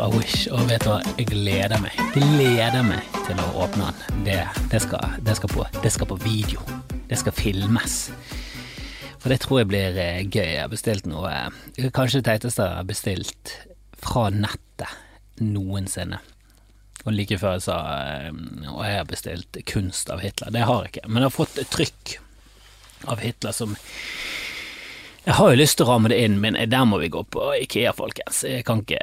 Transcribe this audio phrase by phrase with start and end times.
[0.00, 1.96] fra Wish, og vet du hva, jeg gleder meg.
[2.14, 4.22] Gleder meg til å åpne den.
[4.24, 4.36] Det,
[4.72, 6.62] det, skal, det, skal på, det skal på video.
[7.10, 7.96] Det skal filmes.
[9.20, 10.46] For det tror jeg blir eh, gøy.
[10.54, 13.52] Jeg har bestilt noe eh, Kanskje det teiteste jeg har bestilt
[14.00, 14.96] fra nettet
[15.44, 16.22] noensinne.
[17.04, 18.32] Og like før jeg sa eh,
[18.70, 20.54] Og jeg har bestilt kunst av Hitler.
[20.56, 22.16] Det har jeg ikke, men jeg har fått trykk
[23.12, 23.76] av Hitler som
[25.24, 27.50] jeg har jo lyst til å ramme det inn, men der må vi gå på
[27.60, 28.40] Ikea, folkens.
[28.48, 29.00] Jeg kan ikke,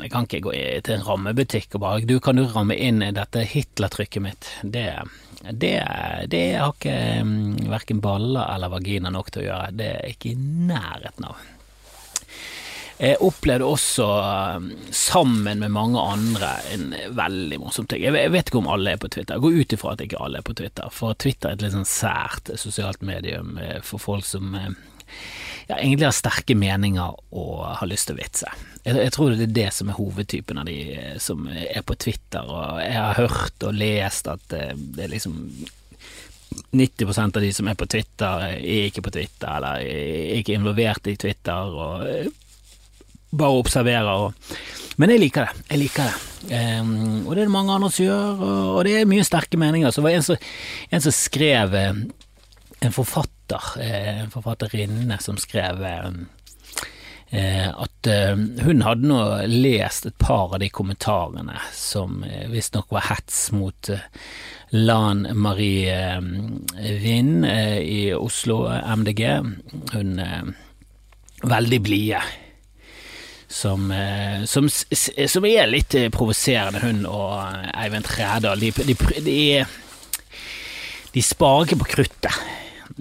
[0.00, 0.54] jeg kan ikke gå
[0.86, 4.48] til en rammebutikk og bare Du, kan du ramme inn dette Hitler-trykket mitt?
[4.62, 4.86] Det,
[5.52, 5.74] det,
[6.32, 7.36] det har ikke um,
[7.68, 9.76] verken baller eller vagina nok til å gjøre.
[9.76, 10.40] Det er ikke i
[10.72, 11.46] nærheten av.
[12.98, 14.06] Jeg opplevde også,
[14.90, 18.08] sammen med mange andre, en veldig morsom ting.
[18.08, 19.36] Jeg vet ikke om alle er på Twitter.
[19.36, 21.76] Jeg går ut ifra at ikke alle er på Twitter, for Twitter er et litt
[21.76, 24.56] sånn sært sosialt medium for folk som
[25.68, 28.52] ja, egentlig har sterke meninger og har lyst til å vitse.
[28.86, 31.96] Jeg, jeg, tror det er det som er hovedtypen av de eh, som er på
[32.00, 35.36] Twitter, og jeg har hørt og lest at det, eh, er liksom
[36.72, 41.12] 90% av de som er på Twitter, er ikke på Twitter, eller er ikke involvert
[41.12, 42.32] i Twitter, og eh,
[43.36, 44.24] bare observerer.
[44.24, 44.56] Og,
[44.96, 45.66] men jeg liker det.
[45.68, 46.24] Jeg liker det.
[46.48, 48.44] Um, og det er det mange andre som gjør,
[48.78, 49.92] og det er mye sterke meninger.
[49.92, 50.46] Så det var en som,
[50.88, 59.08] en som skrev en forfatter, eh, en forfatterinne, som skrev eh, at eh, hun hadde
[59.10, 63.90] nå lest et par av de kommentarene som visstnok var hets mot
[64.72, 65.98] Lan Marie
[67.02, 69.22] Vind i Oslo MDG.
[69.94, 70.20] Hun
[71.42, 72.20] veldig blide.
[73.48, 73.88] Som,
[74.44, 77.32] som, som, er litt provoserende, hun og
[77.72, 78.60] Eivind Trædal.
[78.60, 79.38] De, de, de,
[81.14, 82.42] de sparer ikke på kruttet.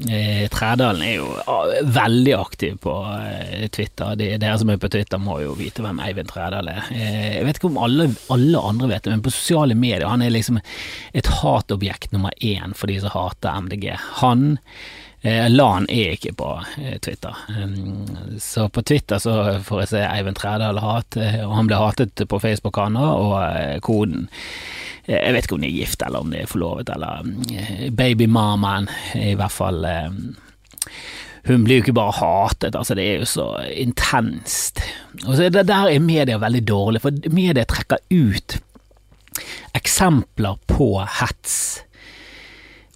[0.10, 4.18] Eh, Trædalen er jo ah, veldig aktiv på eh, Twitter.
[4.20, 6.92] De, dere som er på Twitter må jo vite hvem Eivind Trædal er.
[6.94, 10.26] Eh, jeg vet ikke om alle, alle, andre vet det, men på sosiale medier han
[10.26, 10.60] er liksom
[11.18, 13.92] et hatobjekt nummer én for de som hater MDG.
[14.22, 14.58] Han
[15.52, 16.50] Lan er ikke på
[17.04, 17.36] Twitter.
[18.44, 19.34] Så på Twitter så
[19.66, 23.82] får jeg se Eivind Trædal hat, og han ble hatet på Facebook han òg, og
[23.88, 24.28] koden
[25.08, 28.90] jeg vet ikke om de er gift, eller om de er forlovet, eller eh, babymamaen,
[29.16, 30.10] i hvert fall eh,
[31.48, 34.82] hun blir jo ikke bare hatet, altså det er jo så intenst.
[35.24, 38.58] Og så Der er media veldig dårlig, for media trekker ut
[39.78, 40.90] eksempler på
[41.20, 41.84] hets.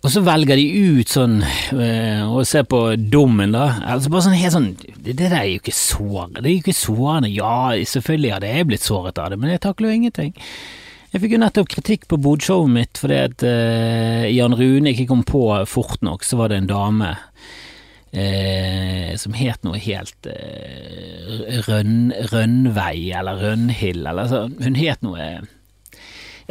[0.01, 0.65] Og så velger de
[0.97, 3.67] ut sånn øh, Og ser på dommen, da.
[3.85, 6.41] Altså bare sånn helt sånn Det, det der er jo ikke sårende.
[6.41, 7.29] Det er jo ikke sårende.
[7.33, 7.55] Ja,
[7.93, 10.33] selvfølgelig hadde jeg blitt såret av det, men jeg takler jo ingenting.
[11.11, 15.25] Jeg fikk jo nettopp kritikk på bodshowet mitt fordi at øh, Jan Rune ikke kom
[15.27, 16.25] på fort nok.
[16.25, 20.29] Så var det en dame uh, som het noe helt
[21.67, 24.45] rønn, Rønnvei eller Rønnhild eller så.
[24.61, 25.27] Hun het noe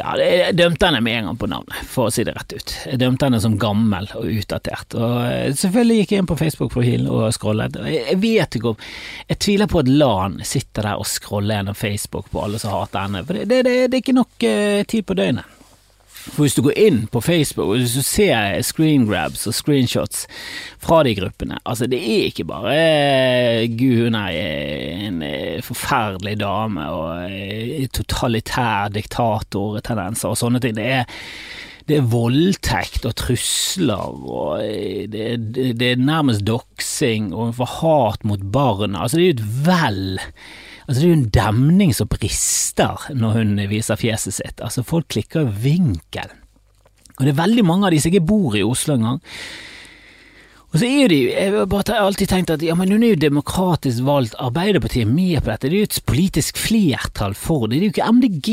[0.01, 2.73] ja, jeg dømte henne med en gang på navnet, for å si det rett ut.
[2.89, 4.97] Jeg dømte henne som gammel og utdatert.
[4.97, 7.79] Og eh, selvfølgelig gikk jeg inn på Facebook-profilen og scrollet.
[7.91, 8.85] Jeg vet ikke om
[9.29, 13.07] Jeg tviler på at Lan sitter der og scroller gjennom Facebook på alle som hater
[13.07, 15.60] henne, for det, det, det, det er ikke nok uh, tid på døgnet.
[16.21, 20.27] For hvis du går inn på Facebook og hvis du ser screen grabs og screenshots
[20.81, 24.37] fra de gruppene, altså det er ikke bare eh, Gud, er
[25.07, 30.77] en eh, forferdelig dame og eh, totalitær diktatortendenser og sånne ting.
[30.77, 31.21] Det er,
[31.89, 34.61] det er voldtekt og trusler og
[35.11, 38.93] det, det, det er nærmest doksing og hat mot barn.
[38.95, 40.11] Altså det er jo et vell
[40.87, 44.61] Altså, det er jo en demning som brister når hun viser fjeset sitt.
[44.61, 46.31] Altså, folk klikker vinkel.
[47.17, 49.21] Og det er veldig mange av de som ikke bor i Oslo engang.
[50.71, 54.05] Og så er de, jeg har alltid tenkt at ja, men hun er jo demokratisk
[54.07, 57.81] valgt, Arbeiderpartiet er med på dette, det er jo et politisk flertall for det, det
[57.81, 58.51] er jo ikke MDG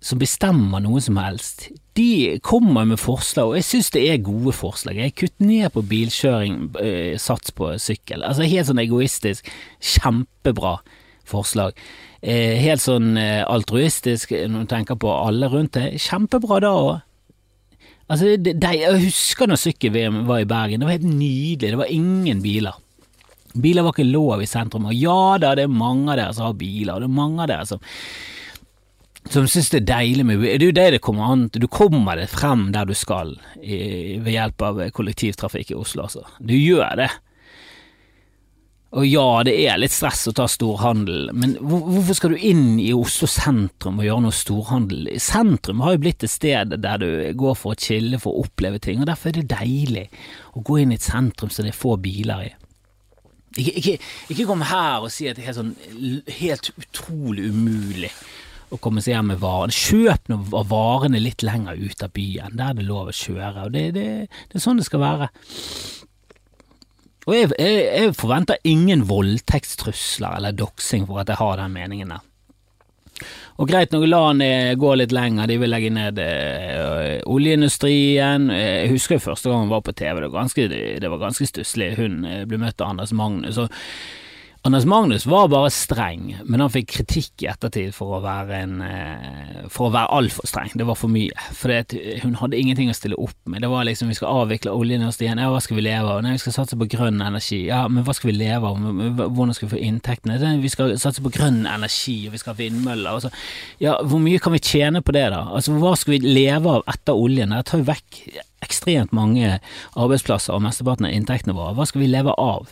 [0.00, 1.66] som bestemmer noe som helst.
[1.98, 4.96] De kommer med forslag, og jeg synes det er gode forslag.
[4.96, 8.24] Jeg kutter ned på bilkjøring, øh, sats på sykkel.
[8.24, 9.50] Altså helt sånn egoistisk,
[9.82, 10.78] kjempebra
[11.30, 11.78] forslag.
[12.20, 15.96] Eh, helt sånn eh, altruistisk når du tenker på alle rundt deg.
[16.02, 16.92] Kjempebra da òg.
[18.10, 22.40] Altså, jeg husker når sykkel-VM var i Bergen, det var helt nydelig, det var ingen
[22.42, 22.74] biler.
[23.54, 26.48] Biler var ikke lov i sentrum, og ja da, det er mange av dere som
[26.48, 27.86] har biler, og det er mange av dere som
[29.28, 31.60] som synes det er deilig med Det er jo det det kommer an til.
[31.60, 36.24] Du kommer deg frem der du skal i, ved hjelp av kollektivtrafikk i Oslo, altså.
[36.40, 37.10] Du gjør det.
[38.90, 42.88] Og ja, det er litt stress å ta storhandel, men hvorfor skal du inn i
[42.90, 45.12] Oslo sentrum og gjøre noe storhandel?
[45.22, 47.06] Sentrum har jo blitt et sted der du
[47.38, 50.08] går for å chille, for å oppleve ting, og derfor er det deilig
[50.58, 52.50] å gå inn i et sentrum som det er få biler i.
[53.60, 53.94] Ikke, ikke,
[54.34, 58.10] ikke kom her og si at det er helt, sånn, helt utrolig umulig
[58.70, 59.74] å komme seg hjem med varene.
[59.74, 63.68] Kjøp noen av varene litt lenger ut av byen, der det er lov å kjøre.
[63.68, 64.06] og Det, det,
[64.50, 65.30] det er sånn det skal være.
[67.28, 72.14] Og jeg, jeg, jeg forventer ingen voldtektstrusler eller doksing for at jeg har den meningen
[72.14, 72.26] der.
[73.60, 74.40] Og greit nok, la han
[74.80, 78.48] gå litt lenger, de vil legge ned øh, oljeindustrien.
[78.48, 81.90] Jeg husker jo første gang hun var på TV, det var ganske, det ganske stusslig.
[81.98, 83.60] Hun ble møtt av Anders Magnus.
[83.60, 83.68] og
[84.62, 88.82] Anders Magnus var bare streng, men han fikk kritikk i ettertid for å være en
[88.84, 90.74] eh, For å være altfor streng.
[90.76, 91.32] Det var for mye.
[91.56, 91.72] For
[92.20, 93.62] hun hadde ingenting å stille opp med.
[93.64, 95.40] Det var liksom vi skal avvikle oljeindustrien.
[95.40, 96.20] Ja, hva skal vi leve av?
[96.26, 97.62] Nei, vi skal satse på grønn energi.
[97.70, 98.84] Ja, men hva skal vi leve av?
[99.22, 100.36] Hvordan skal vi få inntektene?
[100.60, 103.24] Vi skal satse på grønn energi, og vi skal ha vindmøller.
[103.24, 103.32] Så.
[103.80, 105.46] Ja, hvor mye kan vi tjene på det, da?
[105.56, 107.56] Altså, hva skal vi leve av etter oljen?
[107.56, 108.20] Det tar jo vekk
[108.66, 109.56] ekstremt mange
[109.96, 111.72] arbeidsplasser og mesteparten av inntektene våre.
[111.78, 112.68] Hva skal vi leve av?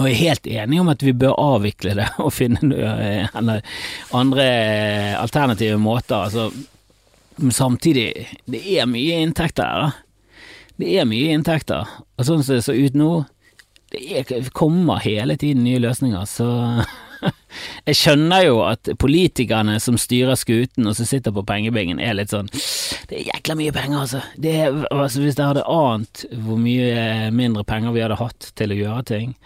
[0.00, 3.40] Og jeg er helt enig om at vi bør avvikle det og finne eh,
[4.16, 4.46] andre
[5.20, 6.24] alternative måter.
[6.24, 6.48] Altså,
[7.40, 8.06] men samtidig,
[8.48, 10.00] det er mye inntekter her.
[10.80, 11.88] Det er mye inntekter.
[12.16, 13.10] Og sånn som det ser ut nå,
[13.92, 16.48] det er, kommer hele tiden nye løsninger, så
[17.88, 22.32] jeg skjønner jo at politikerne som styrer skuten og som sitter på pengebingen, er litt
[22.32, 22.48] sånn
[23.10, 24.22] Det er jækla mye penger, altså.
[24.40, 28.80] Er, altså hvis jeg hadde ant hvor mye mindre penger vi hadde hatt til å
[28.80, 29.36] gjøre ting,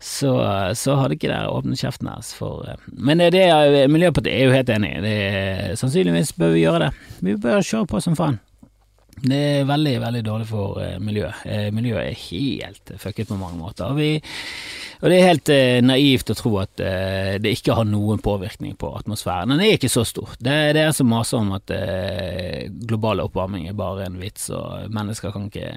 [0.00, 0.32] så,
[0.76, 4.56] så hadde ikke dere åpnet kjeften deres for eh, Men det, det Miljøpartiet er jo
[4.56, 5.14] helt enig i.
[5.78, 6.90] Sannsynligvis bør vi gjøre det.
[7.24, 8.40] Vi bør kjøre på som faen.
[9.16, 11.46] Det er veldig, veldig dårlig for miljøet.
[11.72, 13.88] Miljøet er helt fucket på mange måter.
[13.88, 14.10] Og, vi,
[15.00, 15.52] og det er helt
[15.88, 16.82] naivt å tro at
[17.40, 19.54] det ikke har noen påvirkning på atmosfæren.
[19.54, 20.34] Den er ikke så stor.
[20.36, 21.72] Det, det er som maser om at
[22.84, 25.72] global oppvarming er bare en vits, og mennesker kan ikke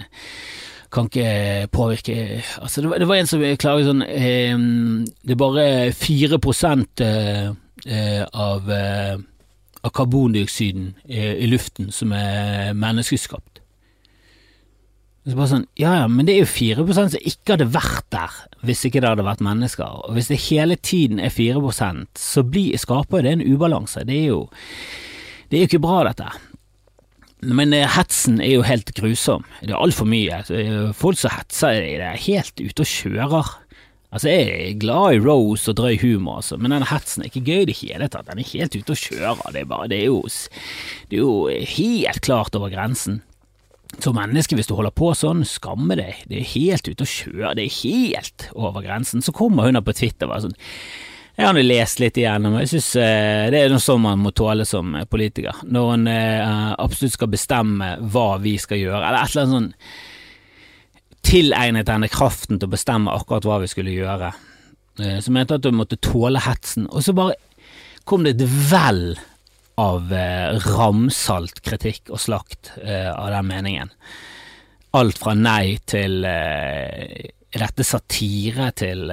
[0.92, 4.58] kan ikke påvirke Altså, det var, det var en som klaget sånn eh,
[5.24, 6.40] Det er bare 4
[7.06, 7.52] eh,
[7.86, 9.16] eh, av, eh,
[9.82, 13.62] av karbondioksiden eh, i luften som er menneskeskapt.
[15.30, 18.36] Så bare sånn, ja ja, men det er jo 4 som ikke hadde vært der
[18.66, 20.06] hvis ikke det hadde vært mennesker.
[20.08, 24.04] Og hvis det hele tiden er 4% så blir, skaper det en ubalanse.
[24.08, 24.42] Det er jo,
[25.52, 26.32] det er jo ikke bra, dette.
[27.42, 29.46] Men eh, hetsen er jo helt grusom.
[29.62, 30.42] Det er altfor mye.
[30.98, 33.52] Folk som hetser, det er helt ute og kjører.
[34.10, 37.46] Altså, Jeg er glad i Rose og drøy humor, altså, men den hetsen er ikke
[37.46, 38.28] gøy i det hele tatt.
[38.28, 39.44] Den er helt ute og kjører.
[39.54, 40.24] Det er, bare, det, er jo,
[41.10, 41.36] det er jo
[41.78, 43.22] helt klart over grensen.
[44.00, 46.20] Som menneske, hvis du holder på sånn, skamme deg.
[46.30, 47.56] Det er helt ute og kjører.
[47.58, 49.24] Det er helt over grensen.
[49.26, 50.60] Så kommer hun da på Twitter og bare sånn
[51.40, 54.66] jeg har lest litt igjennom, jeg synes uh, det er noe sånn man må tåle
[54.68, 55.62] som eh, politiker.
[55.72, 59.70] Når en uh, absolutt skal bestemme hva vi skal gjøre, eller et eller annet sånn
[61.30, 64.32] tilegnet henne kraften til å bestemme akkurat hva vi skulle gjøre.
[65.24, 67.36] Så mente at du måtte tåle hetsen, og så bare
[68.08, 69.20] kom det et vell
[69.80, 70.12] av
[70.66, 73.92] ramsalt kritikk og slakt av den meningen.
[74.96, 79.06] Alt fra nei til dette satire til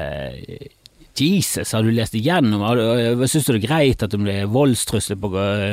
[1.21, 2.65] Jesus, har du lest igjennom?
[3.27, 5.31] Syns du det er greit at det ble voldstrusler på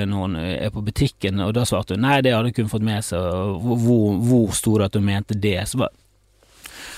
[0.10, 1.42] noen er på butikken?
[1.44, 3.20] Og da svarte hun nei, det hadde hun fått med seg.
[3.64, 5.60] Hvor, hvor sto det at hun mente det?
[5.70, 5.94] Så bare,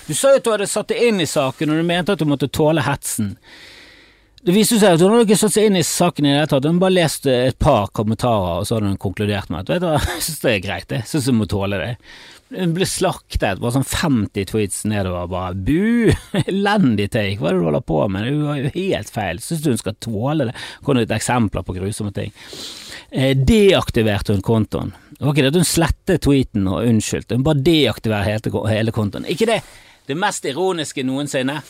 [0.06, 2.22] du sa jo at du hadde satt deg inn i saken, og du mente at
[2.22, 3.34] du måtte tåle hetsen.
[4.46, 6.50] Det viste seg at hun hadde ikke satt seg inn i saken i det hele
[6.52, 9.82] tatt, hun bare leste et par kommentarer, og så hadde hun konkludert med at vet
[9.82, 11.94] du hva, jeg syns det er greit, jeg syns hun må tåle det.
[12.54, 13.58] Hun ble slaktet.
[13.62, 15.30] Bare sånn 50 tweets nedover.
[15.32, 16.12] Bare bu!
[16.46, 17.40] Elendig take.
[17.40, 18.28] Hva er det du holder på med?
[18.28, 19.42] Det var jo helt feil.
[19.42, 20.58] Syns du hun skal tåle det?
[20.86, 22.36] Kom det et eksempler på grusomme ting.
[23.10, 24.94] Eh, deaktiverte hun kontoen.
[25.16, 29.28] Det var ikke det at hun slettet tweeten og unnskyldte, hun bare deaktiverte hele, kontoen.
[29.32, 29.62] Ikke det
[30.06, 31.62] det mest ironiske noensinne.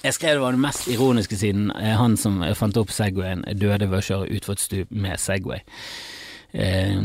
[0.00, 3.90] Jeg skrev det var det mest ironiske siden eh, han som fant opp Segwayen, døde
[3.90, 5.60] ved å kjøre utfor et stup med Segway.
[6.52, 7.00] Eh,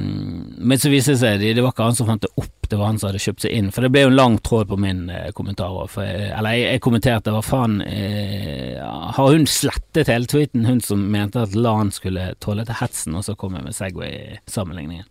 [0.58, 2.90] men så viste det seg det var ikke han som fant det opp, det var
[2.90, 3.72] han som hadde kjøpt seg inn.
[3.74, 5.98] For det ble jo en lang tråd på min eh, kommentar òg.
[6.02, 8.80] Eller jeg, jeg, kommenterte hva faen eh,
[9.16, 13.28] Har hun slettet hele tweeten, hun som mente at LAN skulle tåle til hetsen, og
[13.28, 15.10] så kom jeg med Segway-sammenligningen.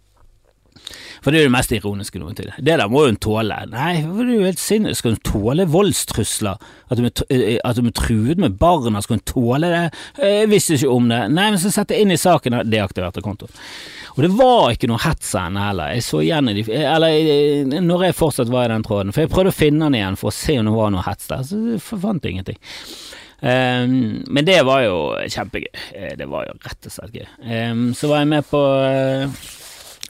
[1.24, 2.50] For det er jo det mest ironiske noen til.
[2.58, 3.56] Det der må hun tåle.
[3.72, 5.00] Nei, det er jo helt sinnssykt.
[5.00, 6.60] Skal hun tåle voldstrusler?
[6.92, 9.02] At hun, er, er truet med barna?
[9.04, 9.84] Skal hun tåle det?
[10.20, 11.22] Jeg visste ikke om det.
[11.32, 13.52] Nei, men så setter jeg inn i saken deaktiverte kontoen.
[14.14, 15.96] Og det var ikke noe hets av henne heller.
[15.96, 19.32] Jeg så igjen i de Eller når jeg fortsatt var i den tråden, for jeg
[19.32, 21.58] prøvde å finne den igjen for å se om det var noe hets der, så
[21.72, 22.60] jeg fant ingenting.
[23.44, 24.98] Um, men det var jo
[25.28, 25.82] kjempegøy.
[25.98, 27.26] Eh, det var jo rett og slett gøy.
[27.42, 29.42] Um, så var jeg med på uh,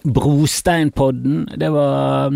[0.04, 1.48] Brosteinpodden.
[1.56, 2.34] Det var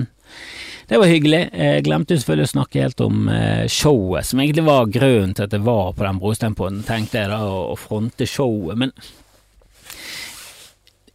[0.88, 1.40] det var hyggelig.
[1.52, 5.52] Jeg glemte selvfølgelig å snakke helt om eh, showet, som egentlig var grunnen til at
[5.52, 8.80] jeg var på den brosteinpodden, tenkte jeg da, å fronte showet.
[8.80, 8.94] Men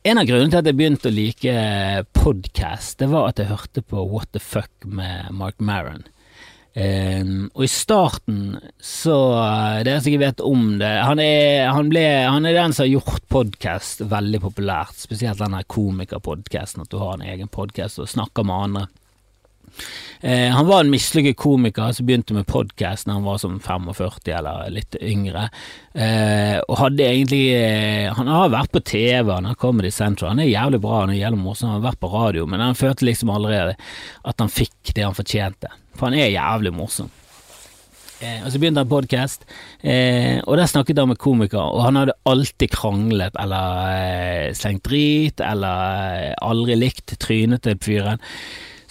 [0.05, 1.55] en av grunnene til at jeg begynte å like
[2.19, 6.05] podkast, det var at jeg hørte på What the Fuck med Mark Maron.
[6.73, 9.13] Um, og i starten så
[9.85, 12.95] Dere som ikke vet om det Han er, han ble, han er den som har
[12.95, 18.49] gjort podkast veldig populært, spesielt denne komikerpodkasten, at du har en egen podkast og snakker
[18.49, 18.87] med andre.
[20.21, 24.19] Eh, han var en mislykket komiker som begynte med podkast da han var som 45
[24.37, 25.49] eller litt yngre,
[25.93, 30.43] eh, og hadde egentlig eh, Han har vært på TV, han har Comedy Central, han
[30.45, 33.09] er jævlig bra, han er jævlig morsom, han har vært på radio, men han følte
[33.09, 33.75] liksom allerede
[34.23, 37.11] at han fikk det han fortjente, for han er jævlig morsom.
[38.23, 39.43] Eh, og så begynte han podkast,
[39.81, 44.85] eh, og der snakket han med komikere, og han hadde alltid kranglet eller eh, slengt
[44.87, 48.23] drit, eller eh, aldri likt trynet til fyren.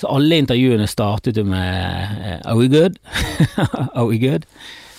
[0.02, 2.98] Så alle intervjuene startet jo med uh, Are we good?
[3.94, 4.48] Are we good?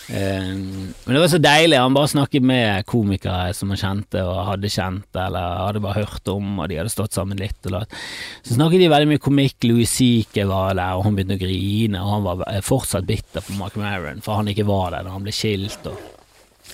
[0.07, 1.77] Um, men det var så deilig.
[1.79, 6.31] Han bare snakket med komikere som han kjente og hadde kjent, eller hadde bare hørt
[6.31, 7.59] om, og de hadde stått sammen litt.
[7.67, 9.59] Så snakket de veldig mye komikk.
[9.67, 13.59] Louis Seeke var der, og han begynte å grine, og han var fortsatt bitter på
[13.59, 15.87] Mark Maron for han ikke var der da han ble skilt.
[15.87, 16.12] og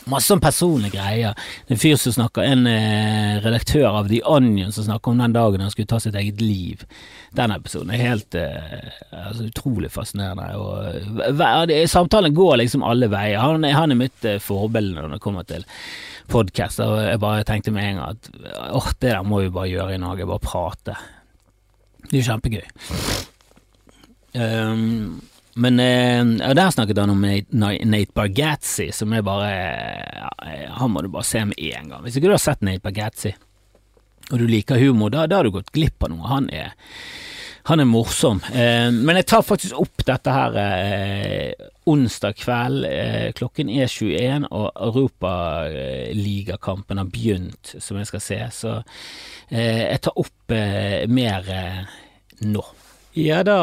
[0.10, 1.38] Masse sånn personlige greier.
[1.70, 5.64] En fyr som snakker, en eh, redaktør av The Onion som snakker om den dagen
[5.64, 6.86] han skulle ta sitt eget liv.
[7.38, 10.50] Den episoden er helt eh, altså, utrolig fascinerende.
[10.58, 11.40] Og,
[11.70, 13.42] det, samtalen går liksom alle veier.
[13.44, 15.68] Han, han er mitt eh, forbilde når det kommer til
[16.30, 16.82] podkast.
[16.82, 18.30] Jeg bare tenkte med en gang at
[18.76, 20.30] åh, det der må vi bare gjøre i Norge.
[20.30, 21.00] Bare prate.
[22.10, 22.66] Det er jo kjempegøy.
[24.30, 25.20] Um,
[25.60, 30.30] men eh, der snakket han om Nate Bargatze, som er bare ja,
[30.80, 32.04] Han må du bare se med en gang.
[32.06, 33.32] Hvis ikke du har sett Nate Bargatze,
[34.30, 36.28] og du liker humor, da, da har du gått glipp av noe.
[36.30, 36.70] Han er,
[37.70, 38.40] han er morsom.
[38.54, 41.52] Eh, men jeg tar faktisk opp dette her eh,
[41.90, 42.86] onsdag kveld.
[42.86, 48.40] Eh, klokken er 21, og Europaligakampen har begynt, som jeg skal se.
[48.54, 48.72] Så
[49.50, 51.42] eh, jeg tar opp eh, mer
[52.46, 52.64] nå.
[53.18, 53.56] Ja, da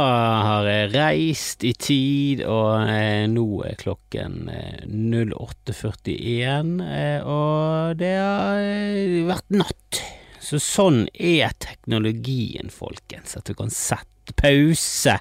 [0.42, 8.10] har jeg reist i tid, og eh, nå er klokken eh, 08.41, eh, og det
[8.18, 10.00] har eh, vært natt.
[10.42, 15.14] Så sånn er teknologien, folkens, at du kan sette pause.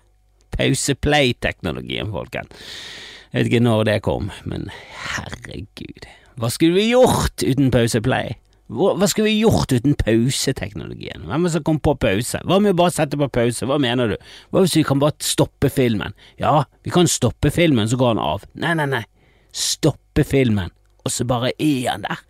[0.58, 2.66] Pause-play-teknologien, folkens.
[3.30, 4.72] Jeg vet ikke når det kom, men
[5.06, 6.10] herregud.
[6.42, 8.40] Hva skulle vi gjort uten pause-play?
[8.66, 11.28] Hva skulle vi gjort uten pauseteknologien?
[11.30, 12.40] Hvem er det som kom på pause?
[12.42, 13.68] Hva om vi bare setter på pause?
[13.70, 14.16] Hva mener du?
[14.50, 16.16] Hva hvis vi kan bare stoppe filmen?
[16.42, 18.48] Ja, vi kan stoppe filmen, så går han av.
[18.58, 19.04] Nei, nei, nei.
[19.54, 20.74] Stoppe filmen,
[21.06, 22.26] og så bare er han der.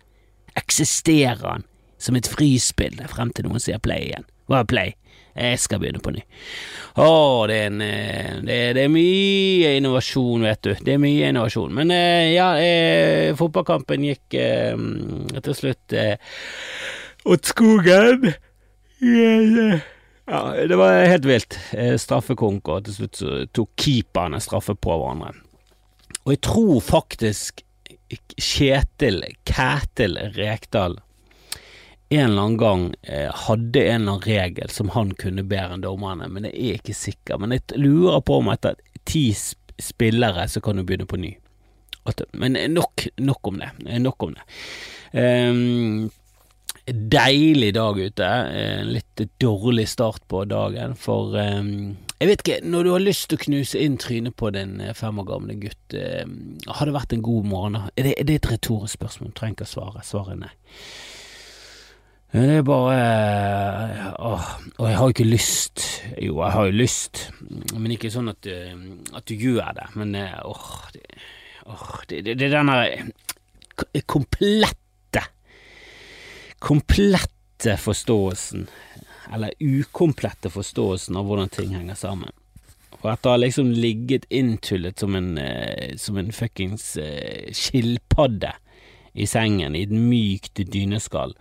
[0.60, 1.64] Eksisterer han
[1.96, 4.28] som et frispill frem til noen sier play igjen.
[4.46, 4.92] Hva er play?
[5.36, 6.22] Jeg skal begynne på ny.
[6.96, 7.08] Å,
[7.48, 10.72] det er, en, eh, det, er, det er, mye innovasjon, vet du.
[10.80, 11.74] Det er mye innovasjon.
[11.76, 14.72] Men eh, ja, eh, fotballkampen gikk eh,
[15.36, 16.16] til slutt eh,
[17.28, 18.30] åt skogen.
[20.26, 21.58] Ja, det var helt vilt.
[21.76, 25.36] Eh, straffekonk, og til slutt så tok keeperne straffe på hverandre.
[26.24, 27.62] Og jeg tror faktisk
[28.38, 30.96] Kjetil Kætil Rekdal
[32.08, 35.82] en eller annen gang eh, hadde en eller annen regel som han kunne bedre enn
[35.82, 37.40] dommerne, men jeg er ikke sikker.
[37.42, 41.34] Men jeg lurer på om etter ti spillere så kan du begynne på ny.
[42.38, 43.72] Men nok, nok om det.
[43.98, 44.44] Nok om det.
[45.18, 46.10] Um,
[46.86, 48.28] deilig dag ute.
[48.62, 53.26] En litt dårlig start på dagen, for um, jeg vet ikke, når du har lyst
[53.28, 56.94] til å knuse inn trynet på din eh, fem år gamle gutt, um, har det
[56.94, 57.82] vært en god morgen?
[57.96, 59.34] Er det, er det et retorisk spørsmål?
[59.34, 60.06] Du trenger ikke å svare.
[60.06, 60.54] Svaret er nei.
[62.34, 64.46] Det er bare eh, åh,
[64.78, 65.82] Og jeg har ikke lyst.
[66.20, 67.20] Jo, jeg har jo lyst,
[67.72, 68.74] men ikke sånn at, eh,
[69.14, 69.86] at du gjør det.
[69.96, 71.04] Men eh, åh, det,
[71.70, 75.22] åh, det, det, det er denne komplette
[76.66, 78.62] Komplette forståelsen,
[79.36, 82.32] eller ukomplette forståelsen av hvordan ting henger sammen.
[83.02, 85.36] Og at det har liksom ligget inntullet som en,
[86.00, 86.88] som en fuckings
[87.54, 88.54] skilpadde
[89.14, 91.36] i sengen, i et mykt dyneskall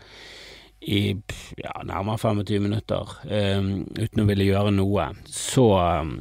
[0.86, 1.16] i
[1.58, 5.66] ja, nærmere 25 minutter um, uten å ville gjøre noe, så
[6.06, 6.16] um,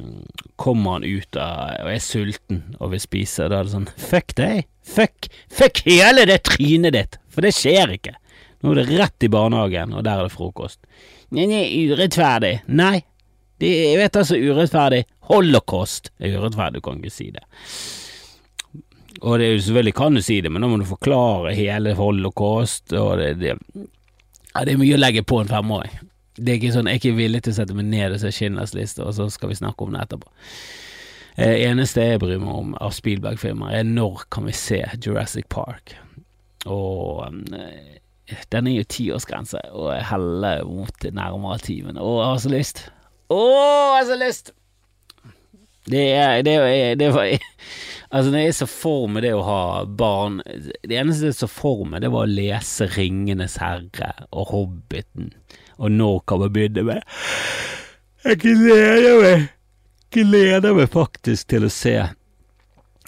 [0.57, 3.45] kommer han ut av, og er sulten og vil spise.
[3.51, 7.93] Da er det sånn fuck deg, fuck, fuck hele det trynet ditt, for det skjer
[7.97, 8.15] ikke.
[8.65, 10.81] Nå er det rett i barnehagen, og der er det frokost.
[11.35, 12.55] Nei, nei, urettferdig.
[12.73, 13.03] Nei,
[13.61, 15.03] det, jeg vet altså urettferdig.
[15.29, 17.45] Holocaust er urettferdig, du kan ikke si det.
[19.21, 21.93] Og det er jo selvfølgelig kan du si det, men da må du forklare hele
[21.95, 23.55] holocaust, og det, det
[24.55, 25.93] ja, det er mye å legge på en femåring.
[26.35, 28.31] det er ikke sånn, Jeg er ikke villig til å sette meg ned og se
[28.31, 30.31] Schindlers liste, og så skal vi snakke om det etterpå.
[31.37, 35.95] Eh, eneste jeg bryr meg om av Spielberg-filmer, er når kan vi se Jurassic Park.
[36.65, 37.27] Og
[38.51, 41.99] den er jo tiårsgrense, og jeg heller mot nærmere timen.
[41.99, 42.85] Å, jeg har så lyst.
[43.29, 44.55] Å, jeg har så lyst!
[45.85, 47.29] Det er, det er, det var
[48.15, 50.37] Altså, når jeg så for meg det å ha barn.
[50.45, 55.33] Det eneste jeg så for meg, det var å lese Ringenes herre og Hobbiten,
[55.75, 57.17] og når kan vi begynne med.
[58.23, 59.49] Jeg gleder meg.
[60.15, 61.97] Gleder meg faktisk til å se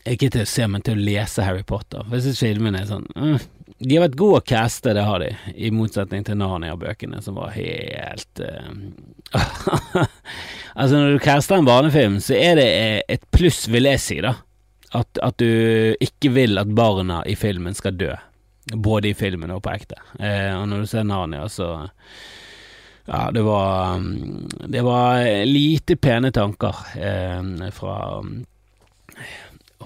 [0.07, 2.03] Ikke til å se, men til å lese Harry Potter.
[2.07, 3.37] For jeg syns filmene er sånn uh,
[3.79, 7.55] De har vært gode å caste, det har de, i motsetning til Narnia-bøkene, som var
[7.55, 10.03] helt uh,
[10.77, 12.67] Altså, når du caster en barnefilm, så er det
[13.09, 14.35] et pluss, vil jeg si, da
[14.95, 18.13] at, at, du ikke vil at barna i filmen skal dø.
[18.73, 19.99] Både i filmen og på ekte.
[20.19, 21.87] Eh, og når du ser Narnia, så
[23.07, 24.01] Ja, det var
[24.67, 28.23] Det var lite pene tanker eh, fra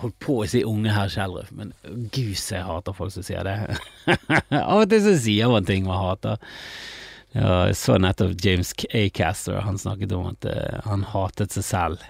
[0.01, 1.73] Holdt på å si unge herr Schjelderup, men
[2.09, 3.75] gud så jeg hater folk som sier det.
[4.49, 6.39] Av og til så sier man ting man hater.
[7.31, 9.05] Ja, jeg så nettopp James A.
[9.15, 12.07] Caster, han snakket om at uh, han hatet seg selv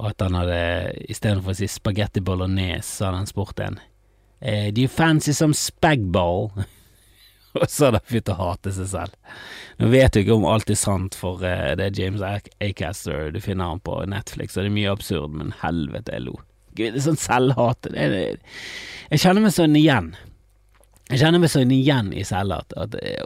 [0.00, 0.58] og at han hadde
[1.12, 3.80] istedenfor å si spagetti bolognese, så hadde han spurt en
[4.40, 6.48] eh, Do you fancy some spagball?
[7.58, 9.36] og så hadde han begynt å hate seg selv.
[9.80, 13.40] Nå vet du ikke om alt er sant, for uh, det er James Acaster, du
[13.44, 16.38] finner han på Netflix, og det er mye absurd, men helvete, jeg lo.
[16.70, 17.90] Gud, det er sånn selvhat.
[17.92, 20.12] Jeg kjenner meg sånn igjen.
[21.10, 22.60] Jeg kjenner meg sånn igjen i cella,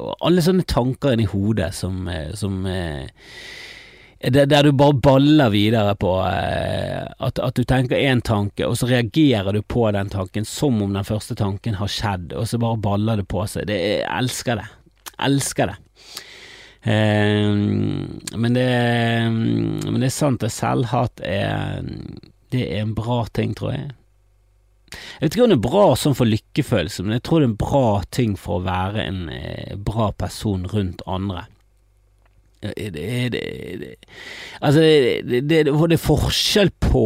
[0.00, 3.04] Og alle sånne tanker inni hodet som, eh, som uh,
[4.24, 8.88] der du bare baller videre på eh, at, at, du tenker én tanke, og så
[8.88, 12.80] reagerer du på den tanken som om den første tanken har skjedd, og så bare
[12.80, 13.66] baller det på seg.
[13.68, 14.68] Det, jeg elsker det.
[15.28, 15.76] Elsker det.
[16.88, 18.68] Eh, men, det
[19.28, 21.84] men det er sant, at selvhat er
[22.52, 23.92] Det er en bra ting, tror jeg.
[24.94, 27.52] Jeg vet ikke om det er bra sånn for lykkefølelse, men jeg tror det er
[27.52, 31.46] en bra ting for å være en eh, bra person rundt andre.
[32.64, 33.96] Det, det, det,
[34.64, 37.04] altså, det, er forskjell på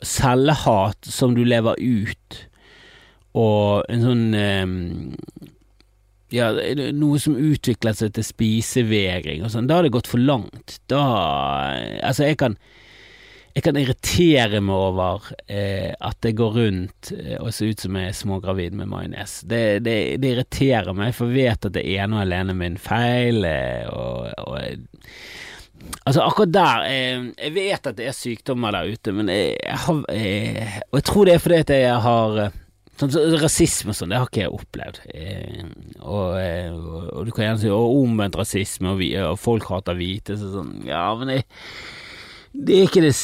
[0.00, 2.40] cellehat som du lever ut,
[3.36, 5.50] og en sånn eh,
[6.34, 6.50] ja,
[6.96, 10.78] noe som utvikler seg til spisevegring og sånn, da har det gått for langt.
[10.90, 11.02] Da
[12.04, 12.58] Altså, jeg kan
[13.58, 17.96] jeg kan irritere meg over eh, at det går rundt eh, og ser ut som
[17.98, 19.40] jeg er smågravid med majones.
[19.50, 23.42] Det, det, det, irriterer meg, for jeg vet at det ene og alene min feil.
[23.48, 24.54] Eh, og, og,
[26.04, 29.82] altså, akkurat der eh, Jeg vet at det er sykdommer der ute, men jeg, jeg
[29.88, 32.40] har Og jeg tror det er fordi at jeg har
[32.98, 34.96] Sånn, så, rasisme og sånn, det har ikke jeg opplevd.
[35.14, 35.60] Eh,
[36.00, 40.34] og, og, og, du kan gjerne si omvendt rasisme, og, vi, og folk hater hvite.
[40.34, 41.44] Så sånn, ja, men jeg,
[42.52, 43.14] det er ikke det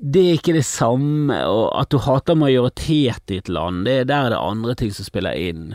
[0.00, 4.26] det er ikke det samme, og at du hater majoritet i et land, det, der
[4.26, 5.74] er det andre ting som spiller inn.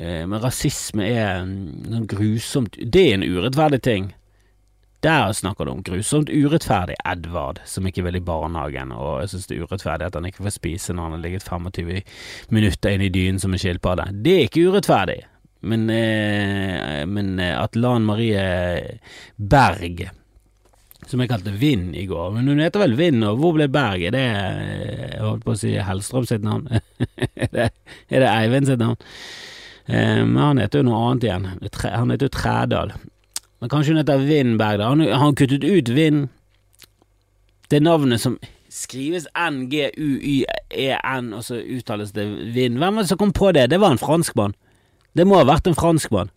[0.00, 4.10] Eh, men rasisme er noe grusomt Det er en urettferdig ting.
[5.04, 9.46] Der snakker du om grusomt urettferdig Edvard, som ikke vil i barnehagen, og jeg synes
[9.48, 12.02] det er urettferdig at han ikke får spise når han har ligget 25
[12.50, 14.10] minutter inne i dyn som en skilpadde.
[14.24, 15.20] Det er ikke urettferdig,
[15.62, 18.98] men, eh, men at Lan Marie
[19.36, 20.08] Berg
[21.10, 22.32] som jeg kalte Vind i går.
[22.34, 24.04] Men hun heter vel Vind, og hvor ble Berg?
[24.08, 26.68] Er det Jeg holdt på å si Hellstrøm sitt navn?
[27.44, 27.70] er, det,
[28.08, 28.98] er det Eivind sitt navn?
[29.86, 31.48] Eh, men han heter jo noe annet igjen.
[31.84, 32.94] Han heter jo Trædal.
[33.60, 34.94] Men kanskje hun heter Vind Berg, da.
[35.20, 36.28] Han kuttet ut Vind.
[37.70, 38.38] Det navnet som
[38.70, 42.78] skrives N-G-U-Y-E-N, og så uttales det Vind.
[42.78, 43.70] Hvem var det som kom på det?
[43.70, 44.54] Det var en franskmann.
[45.14, 46.30] Det må ha vært en franskmann.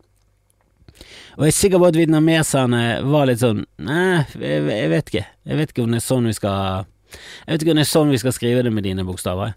[1.38, 5.25] Og jeg er sikker på at vietnameserne var litt sånn Nei, jeg, jeg, vet ikke.
[5.49, 7.91] Jeg vet ikke om det er sånn vi skal Jeg vet ikke om det er
[7.91, 9.56] sånn vi skal skrive det med dine bokstaver.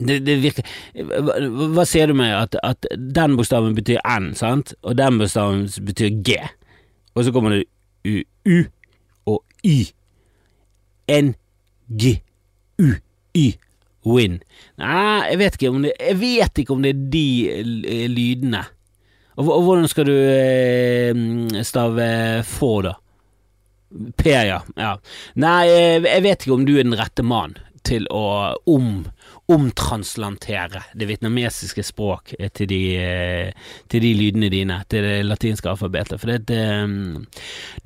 [0.00, 0.64] Det, det virker
[0.96, 1.34] hva,
[1.74, 6.14] hva, sier du med at, at den bokstaven betyr N, sant, og den bokstaven betyr
[6.24, 6.38] G,
[7.12, 7.66] og så kommer det
[8.08, 8.62] U, U
[9.28, 9.90] og Y.
[11.12, 11.34] N,
[12.00, 12.14] G,
[12.80, 12.94] U,
[13.36, 13.46] Y.
[14.08, 14.38] Win.
[14.80, 17.26] Nei, jeg vet ikke om det, jeg vet ikke om det er de
[18.08, 18.64] lydene
[19.40, 22.10] og, og hvordan skal du eh, stave
[22.46, 22.94] få, da?
[23.90, 24.60] P, ja.
[24.78, 24.92] ja.
[25.42, 28.90] Nei, jeg vet ikke om du er den rette mann til å om,
[29.50, 32.82] omtranslantere det vietnamesiske språk til de,
[33.90, 36.20] til de, lydene dine, til det latinske alfabetet.
[36.22, 36.60] For det,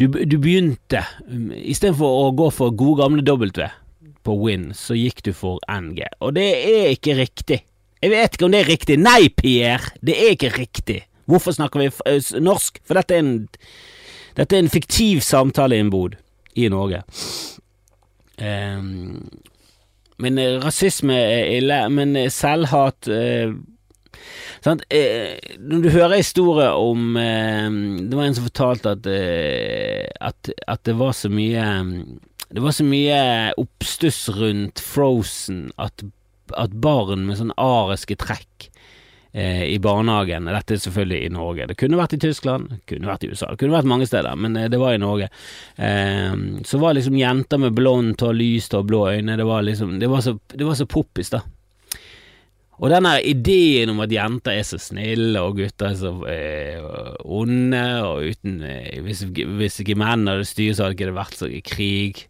[0.00, 3.70] du, du begynte Istedenfor å gå for gode gamle W
[4.24, 6.04] på Win, så gikk du for NG.
[6.24, 7.60] Og det er ikke riktig.
[8.04, 9.00] Jeg vet ikke om det er riktig.
[9.00, 11.02] Nei, Pierre, det er ikke riktig.
[11.26, 12.80] Hvorfor snakker vi eh, norsk?
[12.84, 13.34] For dette er en,
[14.36, 17.02] dette er en fiktiv samtale i Norge.
[18.34, 19.30] Um,
[20.22, 23.54] men eh, rasisme er ille, men eh, selvhat uh,
[24.62, 24.84] sant?
[25.58, 27.66] Når du hører historier om eh,
[28.08, 29.08] Det var en som fortalte at,
[30.20, 31.64] at, at det var så mye
[32.48, 33.18] Det var så mye
[33.60, 36.06] oppstuss rundt Frozen at,
[36.56, 38.70] at barn med sånn ariske trekk
[39.34, 41.66] eh, i barnehagen Dette er selvfølgelig i Norge.
[41.70, 44.38] Det kunne vært i Tyskland, det kunne vært i USA, det kunne vært mange steder,
[44.38, 45.28] men eh, det var i Norge.
[45.76, 49.98] Eh, så var liksom jenter med blondt hår, lyst og blå øyne, det var liksom
[50.00, 51.44] Det var så, det så poppis, da.
[52.82, 56.86] Og denne ideen om at jenter er så snille og gutter er så eh,
[57.22, 61.38] onde, og uten eh, hvis, hvis ikke menn hadde styrt, så hadde ikke det vært
[61.38, 62.24] så i krig.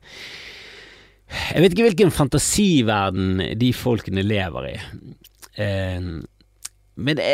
[1.32, 4.76] Jeg vet ikke hvilken fantasiverden de folkene lever i.
[5.64, 6.12] Eh,
[6.94, 7.30] men det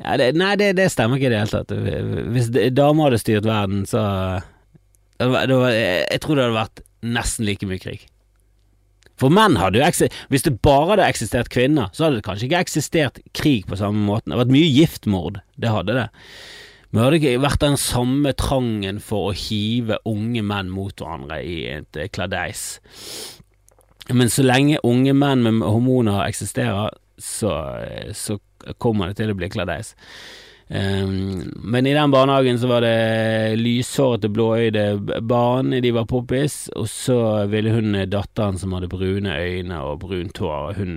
[0.00, 1.74] ja, det, Nei, det, det stemmer ikke i det hele tatt.
[2.32, 4.00] Hvis damer hadde styrt verden, så
[5.20, 8.06] det var, det var, Jeg tror det hadde vært nesten like mye krig.
[9.20, 12.48] For menn hadde jo eksistert Hvis det bare hadde eksistert kvinner, så hadde det kanskje
[12.48, 14.30] ikke eksistert krig på samme måten.
[14.30, 16.08] Det hadde vært mye giftmord, det hadde det.
[16.90, 21.38] Men det hadde ikke vært den samme trangen for å hive unge menn mot hverandre
[21.44, 22.80] i et kladeis.
[24.10, 26.90] Men så lenge unge menn med hormoner eksisterer,
[27.22, 27.52] så,
[28.14, 28.38] så
[28.82, 29.94] kommer det til å bli kladeis.
[30.72, 34.84] Um, men i den barnehagen så var det lyshårete, blåøyde
[35.28, 37.18] barn, de var poppis, og så
[37.52, 40.96] ville hun datteren som hadde brune øyne og brunt hår, hun,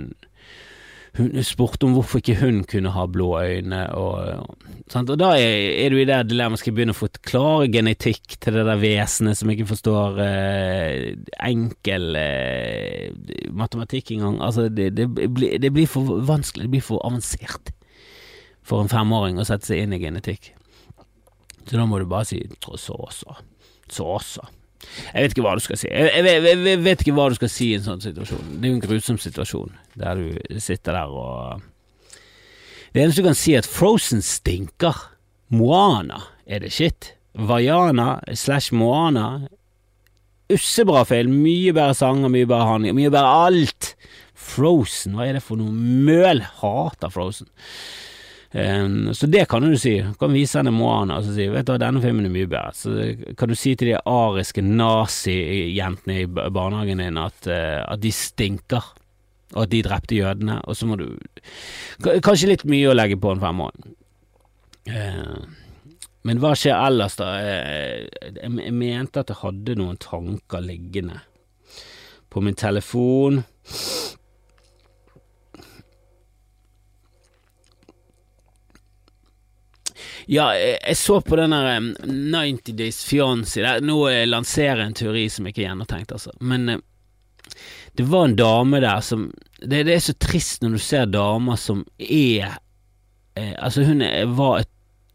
[1.16, 4.50] hun spurte om hvorfor ikke hun kunne ha blå øyne, og,
[4.92, 5.10] sant?
[5.14, 8.66] og da er du i det dilemmaet, skal jeg begynne å forklare genetikk til det
[8.68, 11.14] der vesenet som ikke forstår eh,
[11.48, 17.06] enkel eh, matematikk engang, altså det, det, blir, det blir for vanskelig, det blir for
[17.08, 17.72] avansert
[18.66, 20.52] for en femåring å sette seg inn i genetikk.
[21.66, 22.78] Så da må du bare si så
[23.10, 23.40] så,
[23.88, 24.48] så så.
[25.12, 25.90] Jeg vet ikke hva du skal si.
[25.92, 28.46] Jeg, jeg, jeg, vet ikke hva du skal si i en sånn situasjon.
[28.56, 31.66] Det er jo en grusom situasjon der du sitter der og
[32.94, 34.96] Det eneste du kan si, er at Frozen stinker.
[35.52, 37.14] Moana er det shit.
[37.36, 39.48] Vaiana slash Moana
[40.54, 41.42] Ussebra film.
[41.42, 43.96] Mye bedre sanger, mye bedre handling, mye bedre alt.
[44.36, 46.44] Frozen, hva er det for noe møl?
[46.62, 47.50] Hater Frozen.
[48.56, 49.98] Så det kan du si.
[50.00, 52.72] Du kan vise henne Moana og si vet du denne filmen er mye bedre.
[52.78, 58.14] Så kan du si til de ariske nazijentene i barnehagen din at, eh, at de
[58.16, 58.88] stinker,
[59.56, 61.10] og at de drepte jødene, og så må du
[62.00, 63.94] Kanskje litt mye å legge på en femåring.
[64.86, 65.44] Uh,
[66.26, 67.28] men hva skjer ellers, da?
[67.38, 68.08] Eh,
[68.42, 71.22] jeg mente at jeg hadde noen tanker liggende
[72.34, 73.44] på min telefon.
[80.26, 81.92] Ja, jeg, jeg så på den der um,
[82.34, 83.66] 90 Days Fiancé.
[83.86, 86.34] Nå eh, lanserer jeg en teori som ikke er gjennomtenkt, altså.
[86.42, 86.82] Men eh,
[87.98, 89.28] det var en dame der som
[89.62, 92.58] det, det er så trist når du ser damer som er
[93.38, 94.02] eh, Altså, hun
[94.36, 94.66] var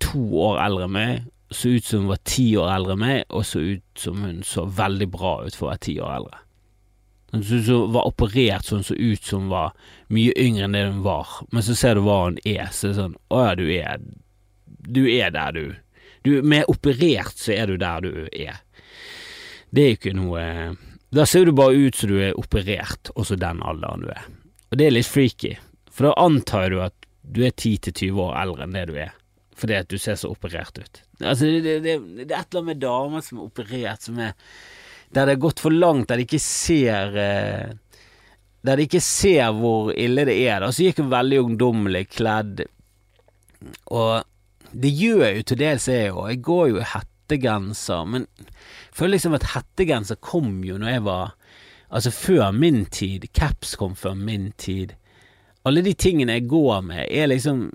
[0.01, 3.19] to år eldre enn meg, så ut som hun var ti år eldre enn meg,
[3.35, 6.41] og så ut som hun så veldig bra ut for å være ti år eldre.
[7.31, 9.75] Hun var operert så hun så ut som hun var
[10.11, 12.95] mye yngre enn det hun var, men så ser du hva hun er, så er
[12.95, 14.03] det sånn Å ja, du er
[14.87, 15.65] du er der du
[16.25, 18.61] Du Med operert så er du der du er.
[19.71, 20.43] Det er ikke noe
[21.11, 24.27] Da ser du bare ut som du er operert, også den alderen du er.
[24.71, 25.57] Og det er litt freaky,
[25.91, 29.11] for da antar du at du er 10-20 år eldre enn det du er,
[29.59, 31.01] fordi at du ser så operert ut.
[31.19, 34.21] Altså, det, det, det, det er et eller annet med damer som er operert, som
[34.23, 34.37] er
[35.11, 37.73] Der det er gått for langt, der de ikke ser eh,
[38.63, 40.61] Der de ikke ser hvor ille det er.
[40.63, 40.71] Da.
[40.71, 42.63] Så gikk hun veldig ungdommelig kledd,
[43.91, 44.23] og
[44.73, 46.29] det gjør jeg jo til dels, jeg òg.
[46.31, 51.05] Jeg går jo i hettegenser, men jeg føler liksom at hettegenser kom jo når jeg
[51.09, 51.37] var
[51.91, 53.25] Altså før min tid.
[53.35, 54.93] Caps kom før min tid.
[55.67, 57.73] Alle de tingene jeg går med, er liksom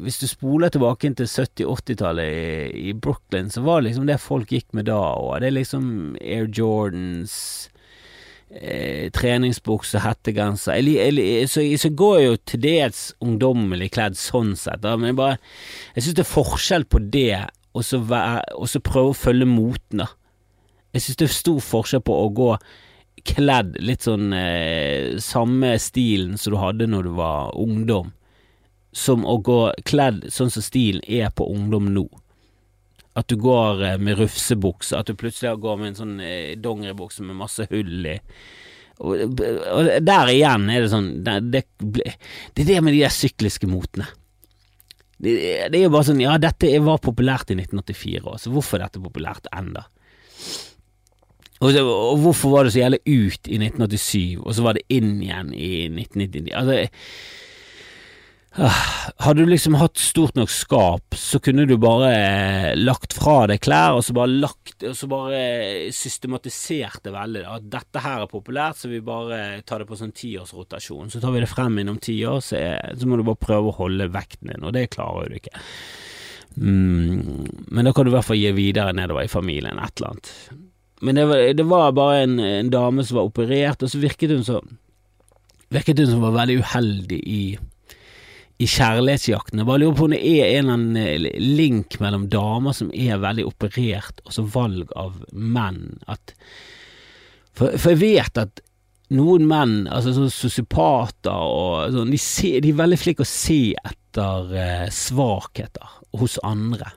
[0.00, 2.24] Hvis du spoler tilbake til 70-80-tallet
[2.72, 5.40] i, i Brooklyn, så var det liksom det folk gikk med da òg.
[5.42, 7.68] Det er liksom Air Jordans
[8.50, 13.90] eh, treningsbukse, hettegenser jeg, jeg, jeg, så, så, så går jeg jo til dels ungdommelig
[13.94, 15.38] kledd sånn sett, da, men jeg bare
[15.96, 17.32] Jeg syns det er forskjell på det
[17.70, 20.08] og så og så prøve å følge moten, da.
[20.90, 22.48] Jeg syns det er stor forskjell på å gå
[23.26, 28.10] kledd litt sånn eh, samme stilen som du hadde når du var ungdom,
[28.90, 32.08] som å gå kledd sånn som stilen er på ungdom nå.
[33.18, 37.24] At du går eh, med rufsebukse, at du plutselig går med en sånn eh, dongeribukse
[37.26, 38.16] med masse hull i.
[39.00, 39.36] Og,
[40.04, 41.62] der igjen er det sånn Det, det,
[42.52, 44.10] er det med de der sykliske motene.
[45.20, 45.32] Det,
[45.72, 49.02] det er jo bare sånn, ja, dette var populært i 1984, så hvorfor er dette
[49.04, 49.86] populært enda?
[51.60, 55.18] Og, og hvorfor var det så jævlig ut i 1987, og så var det inn
[55.20, 56.54] igjen i 1999?
[56.56, 56.78] Altså,
[58.50, 63.60] hadde du liksom hatt stort nok skap, så kunne du bare eh, lagt fra deg
[63.62, 65.40] klær, og så bare lagt Og så bare
[65.94, 67.44] systematisert det veldig.
[67.46, 71.12] At dette her er populært, så vi bare tar det på sånn tiårsrotasjon.
[71.12, 73.70] Så tar vi det frem innom ti år, så, er, så, må du bare prøve
[73.70, 75.62] å holde vekten din, og det klarer du ikke.
[76.56, 80.16] Mm, men da kan du i hvert fall gi videre nedover i familien, et eller
[80.16, 80.32] annet.
[81.06, 84.34] Men det var, det var bare en, en, dame som var operert, og så virket
[84.34, 84.62] hun så
[85.70, 87.42] Virket hun som var veldig uheldig i
[88.60, 89.62] i kjærlighetsjakten.
[89.62, 92.90] Jeg bare lurer på om det er en eller annen eh, link mellom damer som
[92.92, 95.96] er veldig operert, og så valg av menn.
[96.12, 96.34] At,
[97.56, 98.60] for, for, jeg vet at
[99.16, 103.62] noen menn, altså sånn sosiopater og sånn, de, ser, de, er veldig flinke å se
[103.80, 106.92] etter eh, svakheter hos andre.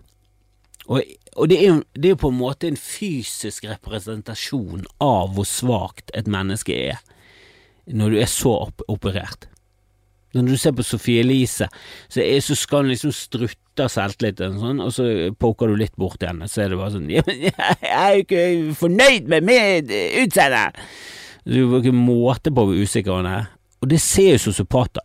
[0.91, 0.99] Og,
[1.39, 6.75] og det, er, er på en måte en fysisk representasjon av hvor svakt et menneske
[6.75, 6.99] er
[7.87, 8.57] når du er så
[8.91, 9.47] operert.
[10.33, 11.67] Når du ser på Sophie Elise,
[12.09, 15.07] så, er, så skal hun liksom strutte selvtilliten, sånn, og så
[15.39, 18.45] poker du litt bort henne, så er det bare sånn 'Jeg er jo ikke
[18.81, 19.93] fornøyd med mitt
[20.23, 20.71] utseende!'
[21.43, 23.49] Du får ikke måte på hvor usikker hun er.
[23.83, 25.03] Og det ser jo sosiopater.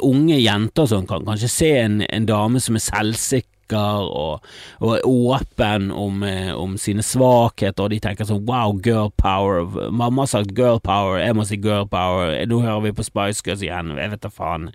[0.00, 4.44] Unge jenter som kan kanskje se en, en dame som er selvsikker snakker og,
[4.80, 9.64] og er åpen om, eh, om, sine svakheter, og de tenker sånn wow, girl power.
[9.90, 12.46] Mamma har sagt girl power, jeg må si girl power.
[12.46, 14.70] Nå hører vi på Spice Girls igjen, jeg vet da faen.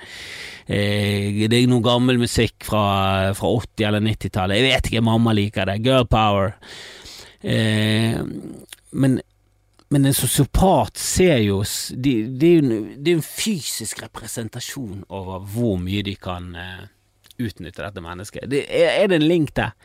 [0.67, 5.34] Eh, det er noe gammel musikk fra, fra 80- eller 90-tallet, jeg vet ikke, mamma
[5.34, 5.82] liker det.
[5.84, 6.56] Girl power.
[7.41, 8.21] Eh,
[8.91, 9.21] men
[9.91, 11.58] men en sosiopat ser jo
[11.91, 16.86] Det de er jo en fysisk representasjon over hvor mye de kan eh,
[17.47, 18.47] utnytte dette mennesket.
[18.51, 19.75] Det, er, er, det en link der?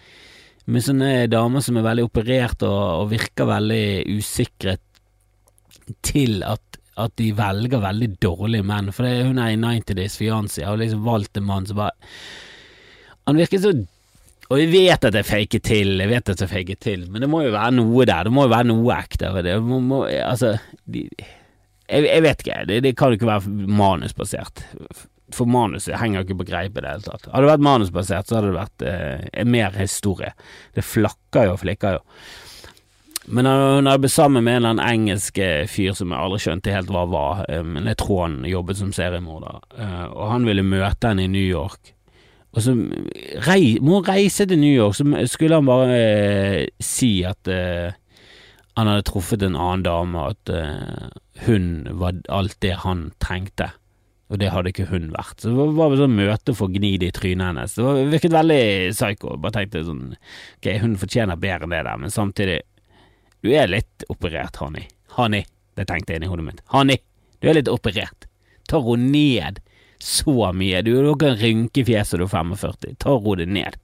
[0.67, 4.77] Med sånne damer som er veldig operert og, og virker veldig usikre
[6.03, 8.91] til at, at, de velger veldig dårlige menn.
[8.95, 11.95] For det, hun er i 90 Days Fiancé og liksom valgt en mann som bare
[13.27, 13.77] Han virker så
[14.47, 17.29] og jeg vet at jeg faker til, jeg vet at jeg faker til, men det
[17.31, 18.29] må jo være noe der.
[18.29, 19.33] Det må jo være noe ekte.
[19.43, 20.53] Det må, må, altså
[20.87, 21.03] de,
[21.91, 24.63] jeg, jeg, vet ikke, det, det kan jo ikke være manusbasert
[25.35, 27.29] for manuset henger ikke på greip i det hele tatt.
[27.33, 30.33] Hadde det vært manusbasert, så hadde det vært eh, mer historie.
[30.77, 32.05] Det flakker jo og flikker jo.
[33.27, 36.39] Men hun hadde blitt sammen med en eller annen engelsk eh, fyr som jeg aldri
[36.45, 40.47] skjønte helt hva var, eh, men jeg tror han jobbet som seriemorder, eh, og han
[40.47, 41.93] ville møte henne i New York.
[42.57, 42.73] Og så
[43.45, 47.99] rei, må hun reise til New York, så skulle han bare eh, si at eh,
[48.79, 50.51] han hadde truffet en annen dame, at
[51.47, 53.71] hun var alt det han trengte.
[54.27, 55.39] Og det hadde ikke hun vært.
[55.39, 57.77] Så det var bare sånn møte for å gni det i trynet hennes.
[57.79, 58.63] Det virket veldig
[58.97, 59.37] psycho.
[59.39, 62.61] Bare tenkte sånn Ok, hun fortjener bedre enn det der, men samtidig
[63.45, 64.87] Du er litt operert, Hanni.
[65.15, 65.45] Hanni,
[65.77, 66.63] Det tenkte jeg inni hodet mitt.
[66.73, 66.97] Hanni,
[67.41, 68.27] du er litt operert.
[68.67, 69.61] Ta ro ned
[70.03, 70.83] så mye.
[70.83, 72.97] Du, du kan rynke fjeset du er 45.
[72.99, 73.77] Ta ro det ned.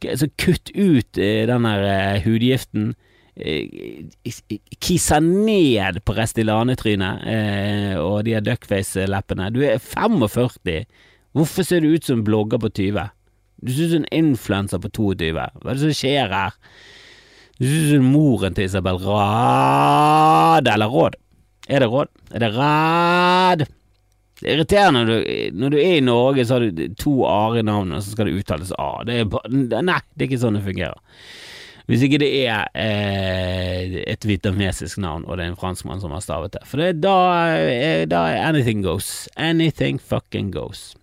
[0.00, 2.94] Så kutt ut eh, den der eh, hudgiften.
[3.36, 4.04] Eh,
[4.80, 9.50] kisa ned på Restylane-trynet eh, og de duckface-leppene.
[9.52, 10.86] Du er 45.
[11.36, 13.10] Hvorfor ser du ut som en blogger på 20?
[13.60, 15.32] Du ser ut som en influenser på 22.
[15.36, 16.56] Hva er det som skjer her?
[17.58, 21.16] Du ser ut som moren til Isabel Rad, eller Råd.
[21.68, 22.12] Er det Råd?
[22.32, 23.66] Er det Rad?
[24.36, 27.60] Det er irriterende når du, når du er i Norge, så har du to a-er
[27.60, 28.90] i navnet, og så skal det uttales A.
[29.08, 29.28] Det er,
[29.80, 31.00] nei, det er ikke sånn det fungerer.
[31.86, 36.24] Hvis ikke det er eh, et vietnamesisk navn, og det er en franskmann som har
[36.24, 36.64] stavet det.
[36.66, 37.16] For det, da,
[37.54, 39.28] er, da er anything goes.
[39.38, 40.96] Anything fucking goes.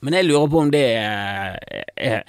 [0.00, 1.58] Men jeg lurer på om det er,
[2.00, 2.22] er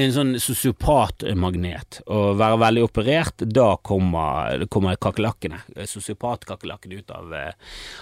[0.00, 2.00] en sånn sosiopatmagnet.
[2.08, 7.34] Å være veldig operert, da kommer, kommer kakerlakkene, sosiopat-kakerlakkene ut av,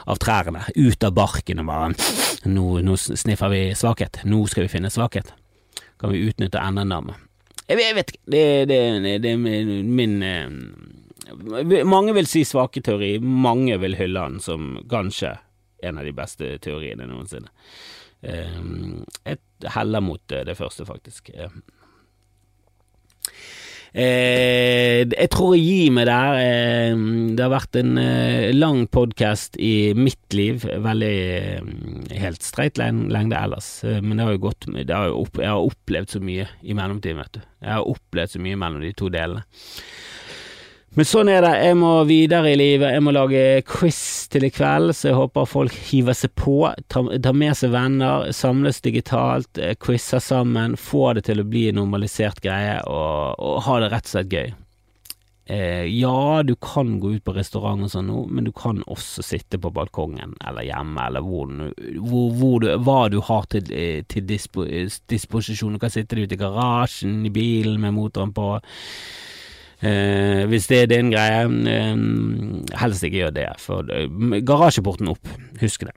[0.07, 1.91] av, trærne, ut av barken og bare
[2.47, 5.35] nå, nå, sniffer vi svakhet, nå skal vi finne svakhet.
[5.99, 7.28] Kan vi utnytte NN-dammen.
[7.69, 8.23] Jeg, vet ikke.
[8.25, 8.79] Det, det,
[9.23, 15.35] det, er min eh, Mange vil si svake teori, mange vil hylle han som kanskje
[15.85, 17.53] en av de beste teoriene noensinne.
[18.25, 18.63] Eh,
[19.29, 21.29] jeg heller mot det første, faktisk.
[23.95, 26.41] Eh, jeg tror jeg gir meg der.
[26.43, 27.05] Eh,
[27.37, 30.65] det har vært en eh, lang podkast i mitt liv.
[30.65, 31.71] Veldig eh,
[32.21, 35.71] helt streit lengde ellers, eh, men det har jo gått har jo opp, Jeg har
[35.71, 37.49] opplevd så mye i mellomtiden, vet du.
[37.65, 39.45] Jeg har opplevd så mye mellom de to delene.
[40.97, 41.51] Men sånn er det.
[41.63, 42.95] Jeg må videre i livet.
[42.95, 44.01] Jeg må lage quiz
[44.33, 46.57] til i kveld, så jeg håper folk hiver seg på.
[46.91, 50.79] Tar ta med seg venner, samles digitalt, eh, quizer sammen.
[50.81, 54.33] Få det til å bli en normalisert greie, og, og ha det rett og slett
[54.33, 54.49] gøy.
[55.49, 59.23] Eh, ja, du kan gå ut på restaurant og sånn nå, men du kan også
[59.25, 61.49] sitte på balkongen eller hjemme, eller hvor,
[62.03, 64.67] hvor, hvor du, hva du har til, eh, til dispo,
[65.09, 65.79] disposisjon.
[65.79, 68.51] Du kan sitte ute i garasjen, i bilen med motoren på.
[69.79, 71.99] Eh, hvis det er din greie, eh,
[72.81, 74.09] helst ikke gjør det, for eh,
[74.43, 75.29] garasjeporten opp,
[75.61, 75.95] husk det.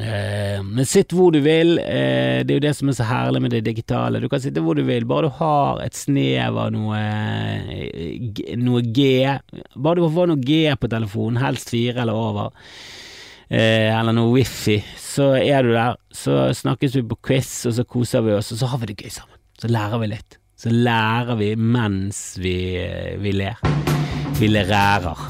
[0.00, 3.40] Eh, men sitt hvor du vil, eh, det er jo det som er så herlig
[3.42, 4.20] med det digitale.
[4.20, 8.84] Du kan sitte hvor du vil, bare du har et snev av noe, eh, noe
[8.84, 9.24] G.
[9.74, 12.52] Bare du får noe G på telefonen, helst fire eller over,
[13.50, 15.96] eller noe wifi, så er du der.
[16.14, 19.00] Så snakkes vi på quiz, og så koser vi oss, og så har vi det
[19.00, 19.40] gøy sammen.
[19.58, 22.54] Så lærer vi litt så lærer vi mens vi,
[23.18, 23.56] vi ler.
[24.40, 25.22] Vi lærer.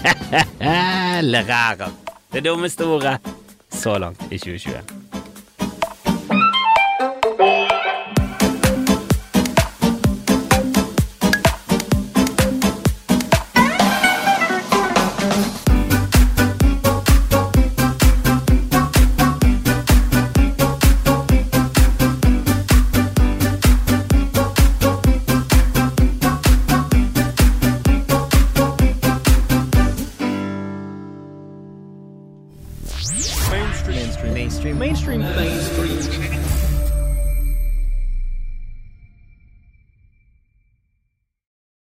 [1.32, 1.88] lærer.
[2.32, 3.18] Det dummeste ordet
[3.72, 5.07] så langt i 2021.